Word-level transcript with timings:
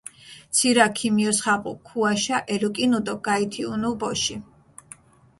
ცირაქჷ 0.55 0.93
ქიმიოსხაპუ 0.97 1.71
ქუაშა, 1.87 2.37
ელუკჷნჷ 2.53 2.99
დო 3.05 3.13
გაითიჸუნუ 3.25 3.91
ბოში. 3.99 4.35